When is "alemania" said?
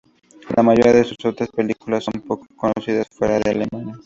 3.51-3.99